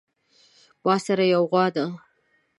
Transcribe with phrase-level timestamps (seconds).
[0.85, 1.85] ماسره يوه غوا ده